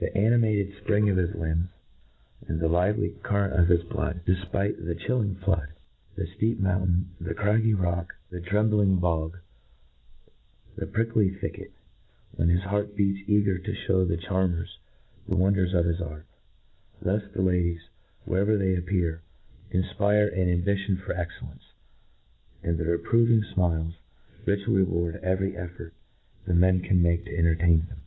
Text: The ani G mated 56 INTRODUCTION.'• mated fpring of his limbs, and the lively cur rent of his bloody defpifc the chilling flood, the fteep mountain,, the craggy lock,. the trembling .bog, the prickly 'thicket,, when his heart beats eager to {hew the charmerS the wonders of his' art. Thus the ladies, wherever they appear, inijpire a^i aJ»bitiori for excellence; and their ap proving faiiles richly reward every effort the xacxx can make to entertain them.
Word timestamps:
The 0.00 0.12
ani 0.18 0.34
G 0.34 0.42
mated 0.42 0.66
56 0.74 0.80
INTRODUCTION.'• 0.80 1.02
mated 1.04 1.06
fpring 1.06 1.12
of 1.12 1.28
his 1.28 1.40
limbs, 1.40 1.68
and 2.48 2.60
the 2.60 2.68
lively 2.68 3.10
cur 3.22 3.40
rent 3.42 3.52
of 3.52 3.68
his 3.68 3.84
bloody 3.84 4.18
defpifc 4.26 4.84
the 4.84 4.94
chilling 4.96 5.36
flood, 5.36 5.68
the 6.16 6.24
fteep 6.24 6.58
mountain,, 6.58 7.10
the 7.20 7.32
craggy 7.32 7.74
lock,. 7.76 8.12
the 8.28 8.40
trembling 8.40 8.96
.bog, 8.96 9.38
the 10.74 10.86
prickly 10.88 11.30
'thicket,, 11.30 11.70
when 12.32 12.48
his 12.48 12.62
heart 12.64 12.96
beats 12.96 13.20
eager 13.28 13.56
to 13.56 13.72
{hew 13.72 14.04
the 14.04 14.16
charmerS 14.16 14.78
the 15.28 15.36
wonders 15.36 15.72
of 15.74 15.84
his' 15.84 16.00
art. 16.00 16.26
Thus 17.00 17.22
the 17.32 17.42
ladies, 17.42 17.88
wherever 18.24 18.56
they 18.56 18.74
appear, 18.74 19.22
inijpire 19.70 20.36
a^i 20.36 20.60
aJ»bitiori 20.64 21.00
for 21.04 21.12
excellence; 21.12 21.70
and 22.64 22.78
their 22.78 22.94
ap 22.96 23.04
proving 23.04 23.42
faiiles 23.42 23.94
richly 24.44 24.74
reward 24.74 25.20
every 25.22 25.56
effort 25.56 25.94
the 26.46 26.52
xacxx 26.52 26.82
can 26.84 27.00
make 27.00 27.26
to 27.26 27.38
entertain 27.38 27.86
them. 27.86 28.00